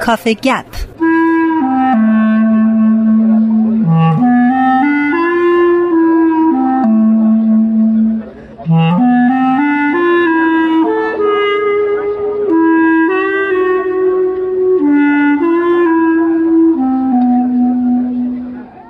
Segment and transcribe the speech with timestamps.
[0.00, 0.64] کافه گپ.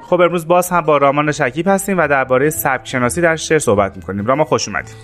[0.03, 3.97] خب امروز باز هم با رامان شکیب هستیم و درباره سبک شناسی در شعر صحبت
[3.97, 4.27] می‌کنیم.
[4.27, 4.95] رامان خوش اومدید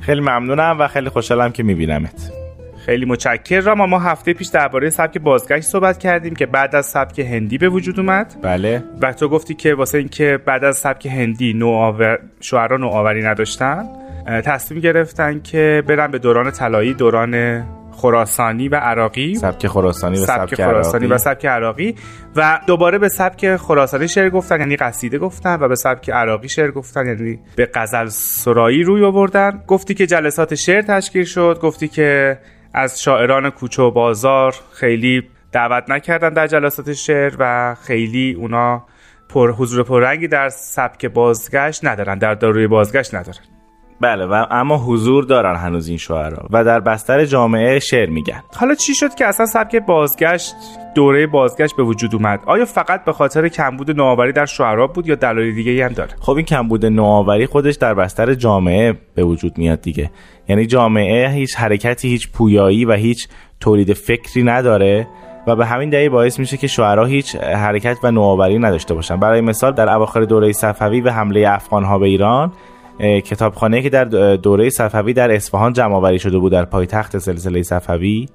[0.00, 2.45] خیلی ممنونم و خیلی خوشحالم که میبینمت.
[2.86, 7.18] خیلی متشکر راما ما هفته پیش درباره سبک بازگشت صحبت کردیم که بعد از سبک
[7.18, 8.34] هندی به وجود اومد.
[8.42, 8.84] بله.
[9.02, 13.84] و تو گفتی که واسه اینکه بعد از سبک هندی نوآور شعرا نوآوری نداشتن
[14.26, 19.34] تصمیم گرفتن که برن به دوران طلایی دوران خراسانی و عراقی.
[19.34, 21.14] سبک خراسانی و سبک سبک خراسانی عراقی.
[21.14, 21.94] و سبک عراقی.
[22.36, 26.70] و دوباره به سبک خراسانی شعر گفتن یعنی قصیده گفتن و به سبک عراقی شعر
[26.70, 29.62] گفتن یعنی به غزل سرایی روی آوردن.
[29.66, 32.38] گفتی که جلسات شعر تشکیل شد گفتی که
[32.78, 38.86] از شاعران کوچه و بازار خیلی دعوت نکردن در جلسات شعر و خیلی اونا
[39.28, 43.55] پر حضور پررنگی در سبک بازگشت ندارن در داروی بازگشت ندارن.
[44.00, 48.42] بله و اما حضور دارن هنوز این شعرا و در بستر جامعه شعر میگن.
[48.56, 50.54] حالا چی شد که اصلا سبک بازگشت
[50.94, 55.14] دوره بازگشت به وجود اومد؟ آیا فقط به خاطر کمبود نوآوری در شعرا بود یا
[55.14, 59.80] دلایل دیگه هم داره؟ خب این کمبود نوآوری خودش در بستر جامعه به وجود میاد
[59.80, 60.10] دیگه.
[60.48, 63.28] یعنی جامعه هیچ حرکتی هیچ پویایی و هیچ
[63.60, 65.08] تولید فکری نداره
[65.46, 69.16] و به همین دلیل باعث میشه که شعرا هیچ حرکت و نوآوری نداشته باشن.
[69.16, 72.52] برای مثال در اواخر دوره صفوی و حمله افغانها به ایران
[73.00, 74.04] کتابخانه که در
[74.36, 78.26] دوره صفوی در اصفهان جمع آوری شده بود در پایتخت سلسله صفوی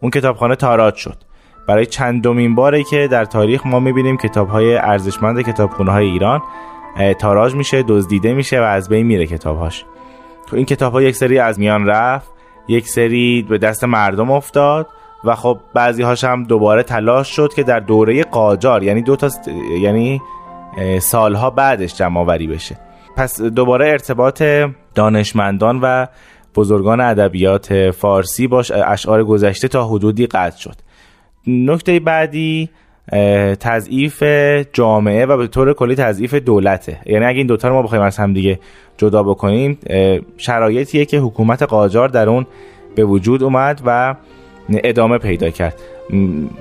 [0.00, 1.16] اون کتابخانه تاراج شد.
[1.68, 6.42] برای چندمین باره که در تاریخ ما می‌بینیم کتاب های ارزشمند کتابخونه های ایران
[7.18, 9.84] تاراج میشه دزدیده میشه و از بین میره کتابهاش.
[10.46, 12.30] تو این کتاب ها یک سری از میان رفت
[12.68, 14.86] یک سری به دست مردم افتاد
[15.24, 19.28] و خب بعضی هاش هم دوباره تلاش شد که در دوره قاجار یعنی دو تا
[19.82, 20.22] یعنی
[21.00, 22.87] سالها بعدش جمع آوری بشه.
[23.18, 24.42] پس دوباره ارتباط
[24.94, 26.06] دانشمندان و
[26.54, 30.74] بزرگان ادبیات فارسی باش اشعار گذشته تا حدودی قطع شد.
[31.46, 32.70] نکته بعدی
[33.60, 34.22] تضعیف
[34.72, 37.00] جامعه و به طور کلی تضعیف دولته.
[37.06, 38.60] یعنی اگه این دوتا رو ما بخوایم از هم دیگه
[38.96, 39.78] جدا بکنیم
[40.36, 42.46] شرایطیه که حکومت قاجار در اون
[42.94, 44.14] به وجود اومد و
[44.68, 45.80] ادامه پیدا کرد.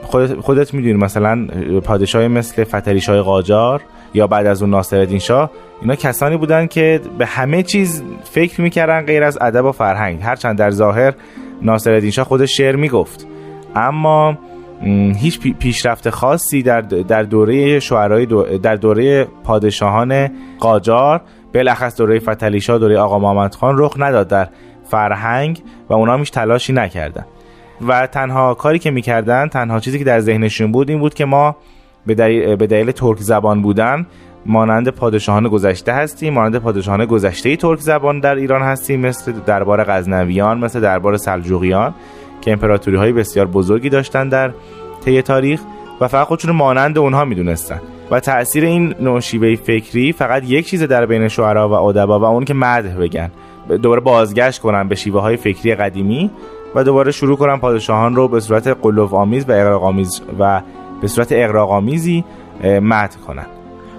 [0.02, 1.48] خودت, خودت می‌دونی مثلا
[1.84, 3.82] پادشاهی مثل فتری شاه قاجار
[4.14, 5.52] یا بعد از اون ناصرالدین شاه
[5.82, 10.20] اینا کسانی بودن که به همه چیز فکر می‌کردن غیر از ادب و فرهنگ.
[10.22, 11.14] هرچند در ظاهر
[11.62, 13.28] ناصرالدین شاه خودش شعر می‌گفت.
[13.76, 14.38] اما
[15.18, 20.30] هیچ پی- پیشرفت خاصی در در دوره شعرهای دو- در دوره پادشاهان
[20.60, 21.22] قاجار
[21.54, 24.48] بالاخص دوره فتحعلی شاه دوره آقا محمد خان رخ نداد در
[24.84, 27.26] فرهنگ و اونا هیچ تلاشی نکردن.
[27.88, 31.56] و تنها کاری که می‌کردن تنها چیزی که در ذهنشون بود این بود که ما
[32.06, 34.06] به دلیل, به دلیل ترک زبان بودن
[34.48, 40.60] مانند پادشاهان گذشته هستیم مانند پادشاهان گذشته ترک زبان در ایران هستیم مثل دربار غزنویان
[40.60, 41.94] مثل دربار سلجوقیان
[42.42, 44.54] که امپراتوری های بسیار بزرگی داشتن در
[45.06, 45.62] طی تاریخ
[46.02, 47.82] و فقط خودشون مانند اونها می‌دونستن.
[48.12, 52.24] و تاثیر این نوع شیوه فکری فقط یک چیز در بین شعرا و ادبا و
[52.24, 53.32] اون که مدح بگن.
[53.82, 56.32] دوباره بازگشت کنن به شیوه های فکری قدیمی
[56.76, 60.62] و دوباره شروع کنن پادشاهان رو به صورت قلوف آمیز و اغراق آمیز و
[61.02, 62.24] به صورت اغراق آمیزی
[62.64, 63.46] مدح کنن.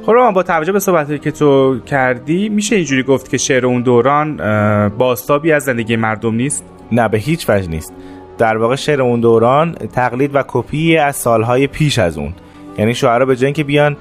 [0.08, 4.40] خب با توجه به صحبتی که تو کردی میشه اینجوری گفت که شعر اون دوران
[4.40, 7.92] اه، بازتابی از زندگی مردم نیست؟ نه به هیچ وجه نیست.
[8.38, 12.32] در واقع شعر اون دوران تقلید و کپی از سالهای پیش از اون.
[12.78, 13.96] یعنی شاعرها به جای اینکه بیان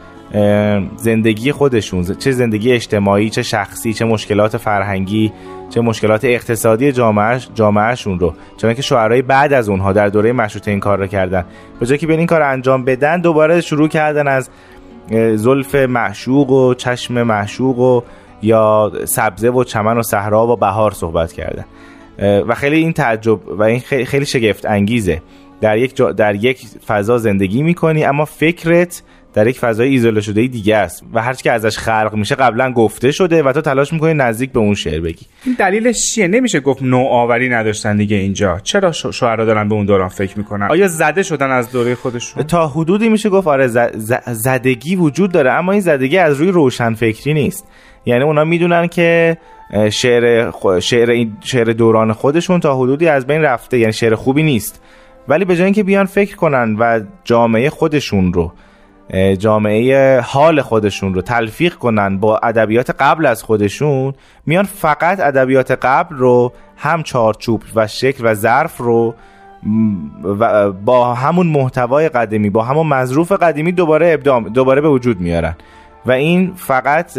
[0.96, 5.34] زندگی خودشون چه زندگی اجتماعی چه شخصی چه مشکلات فرهنگی
[5.70, 8.34] چه مشکلات اقتصادی جامعهش جامعهشون رو.
[8.58, 11.46] چون که شاعرای بعد از اونها در دوره مشروطه این کار رو کردن.
[11.80, 14.50] به جای که این کار انجام بدن دوباره شروع کردن از
[15.36, 18.02] زلف معشوق و چشم معشوق و
[18.42, 21.66] یا سبزه و چمن و صحرا و بهار صحبت کردن
[22.20, 25.22] اه، و خیلی این تعجب و این خیلی, شگفت انگیزه
[25.62, 29.04] در یک در یک فضا زندگی می‌کنی اما فکرت
[29.38, 33.12] در یک فضای ایزوله شده دیگه است و هر که ازش خلق میشه قبلا گفته
[33.12, 35.26] شده و تو تلاش می‌کنی نزدیک به اون شعر بگی.
[35.46, 38.60] این دلیلش چیه؟ نمیشه گفت نوآوری نداشتن دیگه اینجا.
[38.64, 42.68] چرا شعرا دارن به اون دوران فکر می‌کنن؟ آیا زده شدن از دوره خودشون؟ تا
[42.68, 46.94] حدودی میشه گفت آره ز- ز- زدگی وجود داره اما این زدگی از روی روشن
[46.94, 47.68] فکری نیست.
[48.06, 49.38] یعنی اونا می‌دونن که
[49.92, 54.44] شعر خو- شعر این- شعر دوران خودشون تا حدودی از بین رفته یعنی شعر خوبی
[54.44, 54.82] نیست.
[55.28, 58.54] ولی به جای اینکه بیان فکر کنن و جامعه خودشون رو
[59.40, 64.14] جامعه حال خودشون رو تلفیق کنن با ادبیات قبل از خودشون
[64.46, 69.16] میان فقط ادبیات قبل رو هم چارچوب و شکل و ظرف رو
[70.40, 75.56] و با همون محتوای قدیمی با همون مظروف قدیمی دوباره ابدام دوباره به وجود میارن.
[76.06, 77.18] و این فقط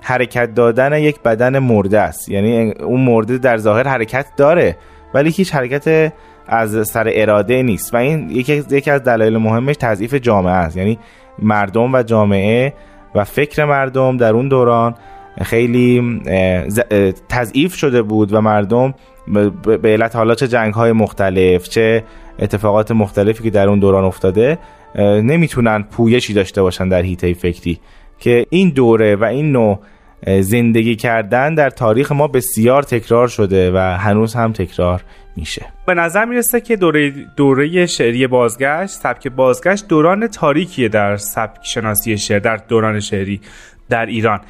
[0.00, 2.28] حرکت دادن یک بدن مرده است.
[2.28, 4.76] یعنی اون مرده در ظاهر حرکت داره
[5.14, 6.12] ولی هیچ حرکت
[6.46, 7.94] از سر اراده نیست.
[7.94, 10.76] و این یکی, یکی از دلایل مهمش تضعیف جامعه است.
[10.76, 10.98] یعنی
[11.38, 12.74] مردم و جامعه
[13.14, 14.94] و فکر مردم در اون دوران
[15.42, 16.20] خیلی
[17.28, 18.94] تضعیف شده بود و مردم
[19.82, 22.04] به علت حالا چه جنگ های مختلف چه
[22.38, 24.58] اتفاقات مختلفی که در اون دوران افتاده
[24.98, 27.78] نمی‌تونن پویشی داشته باشن در هیته فکری.
[28.18, 29.78] که این دوره و این نوع
[30.26, 35.04] زندگی کردن در تاریخ ما بسیار تکرار شده و هنوز هم تکرار
[35.36, 35.66] میشه.
[35.86, 42.18] به نظر می‌رسه که دوره دوره شعری بازگشت سبک بازگشت دوران تاریکیه در سبک شناسی
[42.18, 43.40] شعر در دوران شعری
[43.88, 44.40] در ایران.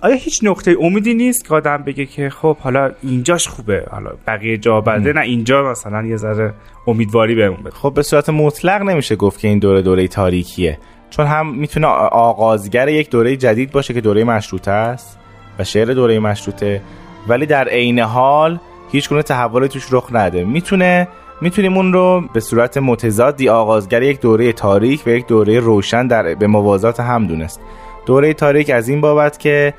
[0.00, 4.58] آیا هیچ نقطه امیدی نیست که آدم بگه که خب حالا اینجاش خوبه حالا بقیه
[4.58, 6.54] جا بده؟ نه اینجا مثلا یه ذره
[6.86, 7.70] امیدواری بهمون بده.
[7.70, 10.78] خب به صورت مطلق نمیشه گفت که این دوره دوره تاریکیه.
[11.10, 15.18] چون هم می‌تونه آغازگر یک دوره جدید باشه که دوره مشروطه است
[15.58, 16.80] و شعر دوره مشروطه
[17.28, 18.58] ولی در عین حال
[18.92, 20.44] هیچ گونه تحولی توش رخ نده.
[20.44, 21.08] می‌تونه
[21.40, 26.34] می‌تونیم اون رو به صورت متضادی آغازگر یک دوره تاریک و یک دوره روشن در
[26.34, 27.60] به موازات هم دونست.
[28.06, 29.74] دوره تاریک از این بابت که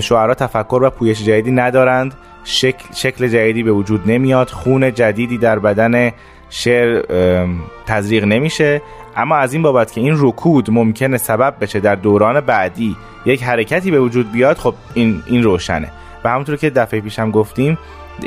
[0.00, 5.58] شعرا تفکر و پویش جدیدی ندارند شکل, شکل جدیدی به وجود نمیاد خون جدیدی در
[5.58, 6.12] بدن
[6.50, 7.02] شعر
[7.86, 8.82] تزریق نمیشه
[9.16, 12.96] اما از این بابت که این رکود ممکنه سبب بشه در دوران بعدی
[13.26, 15.92] یک حرکتی به وجود بیاد خب این, این روشنه.
[16.24, 17.78] و همونطور که دفعه پیشم گفتیم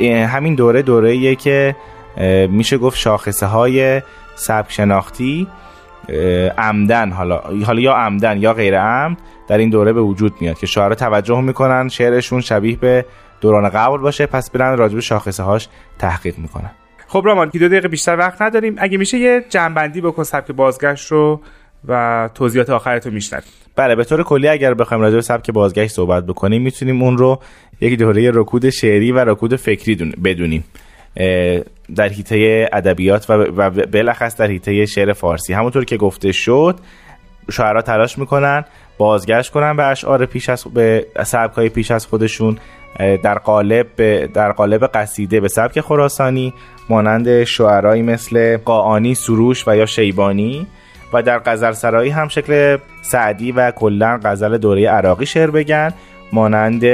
[0.02, 1.76] همین دوره دوره که
[2.50, 4.02] میشه گفت شاخصه های
[4.34, 5.46] سبک شناختی
[6.58, 10.66] عمدن حالا حالا یا عمدن یا غیر عمد در این دوره به وجود میاد که
[10.66, 13.06] شاعرها توجه می‌کنن شعرشون شبیه به
[13.40, 16.70] دوران قبل باشه پس برن راجب شاخصه هاش تحقیق می‌کنن.
[17.08, 18.74] خب رامان که دو دقیقه بیشتر وقت نداریم.
[18.78, 21.40] اگه میشه یه جنبندی بکن سبک بازگشت رو
[21.88, 23.44] و توضیحات آخرتو میشنویم.
[23.76, 27.40] بله به طور کلی اگر بخوایم راجع به سبک بازگشت صحبت بکنیم می‌تونیم اون رو
[27.80, 30.64] یک دوره رکود شعری و رکود فکری بدونیم.
[31.96, 35.52] در حیطه ادبیات و بالاخص در حیطه شعر فارسی.
[35.52, 36.78] همونطور که گفته شد
[37.50, 38.64] شاعرها تلاش می‌کنن
[38.98, 42.58] بازگشت کنن به اشعار پیش از به سبک های پیش از خودشون
[42.98, 43.86] در قالب
[44.26, 46.54] در قالب قصیده به سبک خراسانی
[46.88, 50.66] مانند شعرهایی مثل قاعانی سروش و یا شیبانی
[51.12, 55.90] و در غزل سرایی هم شکل سعدی و کلا غزل دوره عراقی شعر بگن
[56.32, 56.84] مانند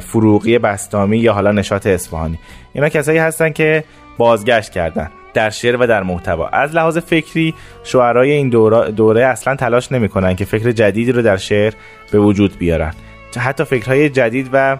[0.00, 2.38] فروغی بستامی یا حالا نشاط اصفهانی.
[2.72, 3.84] اینا کسایی هستن که
[4.18, 6.48] بازگشت کردن در شعر و در محتوا.
[6.48, 7.54] از لحاظ فکری
[7.84, 11.72] شعرای این دوره, دوره اصلا تلاش نمی‌کنن که فکر جدیدی رو در شعر
[12.12, 12.94] به وجود بیارن.
[13.40, 14.76] حتی فکرهای جدید و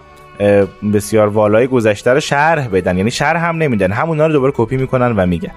[0.94, 2.99] بسیار والای گذشته رو شرح بدن.
[2.99, 3.93] یعنی شرح هم نمیدن.
[3.93, 5.53] همونا رو دوباره کپی می‌کنن و میگن.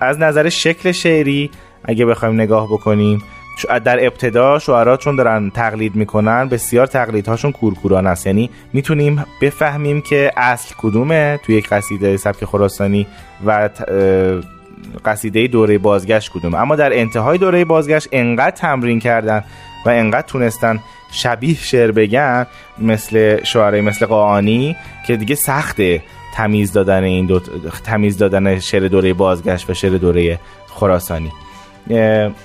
[0.00, 1.50] از نظر شکل شعری
[1.84, 3.22] اگه بخوایم نگاه بکنیم
[3.84, 6.48] در ابتدا شعرا چون دارن تقلید می‌کنن.
[6.48, 8.26] بسیار تقلیدهاشون کورکوران است.
[8.26, 13.06] یعنی می‌تونیم بفهمیم که اصل کدومه توی یک قصیده سبک خراسانی
[13.46, 13.68] و
[15.04, 16.58] قصیده دوره بازگشت کدومه.
[16.58, 19.44] اما در انتهای دوره بازگشت انقدر تمرین کردن
[19.86, 20.80] و انقدر تونستن
[21.12, 22.46] شبیه شعر بگن
[22.78, 26.02] مثل شعرهای مثل قاعانی که دیگه سخته
[26.34, 27.40] تمیز دادن این دو
[27.84, 31.32] تمیز دادن شعر دوره بازگشت و شعر دوره خراسانی.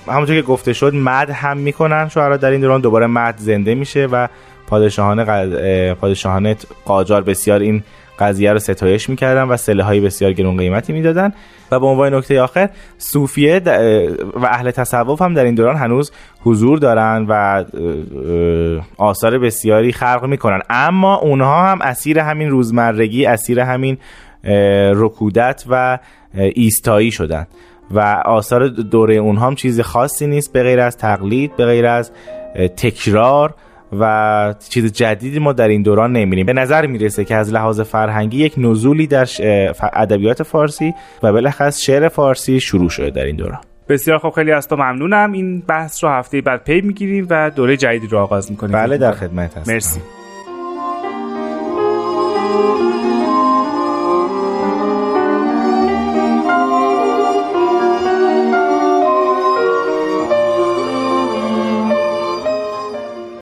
[0.06, 4.06] همونطور که گفته شد مد هم می‌کنن شعرا در این دوران دوباره مد زنده میشه
[4.06, 4.28] و
[4.66, 5.24] پادشاهان
[5.94, 7.82] پادشاهان قاجار بسیار این
[8.22, 11.32] قضیه رو ستایش می‌کردن و سله های بسیار گرون قیمتی می‌دادن.
[11.70, 13.62] و به عنوان نکته آخر صوفیه
[14.34, 16.12] و اهل تصوف هم در این دوران هنوز
[16.42, 17.64] حضور دارن و
[18.98, 20.60] آثار بسیاری خلق می‌کنن.
[20.70, 23.98] اما اونها هم اسیر همین روزمرگی اسیر همین
[24.94, 25.98] رکودت و
[26.34, 27.46] ایستایی شدن.
[27.90, 32.10] و آثار دوره اونها هم چیز خاصی نیست به غیر از تقلید به غیر از
[32.76, 33.54] تکرار.
[34.00, 36.46] و چیز جدیدی ما در این دوران نمی‌بینیم.
[36.46, 39.28] به نظر می‌رسه که از لحاظ فرهنگی یک نزولی در
[39.92, 43.60] ادبیات فارسی و بالاخص شعر فارسی شروع شده در این دوران.
[43.88, 45.32] بسیار خوب خیلی از تو ممنونم.
[45.32, 48.72] این بحث رو هفته بعد پی می‌گیریم و دوره جدیدی رو آغاز می‌کنیم.
[48.72, 49.72] بله در خدمت هستم.
[49.72, 50.00] مرسی.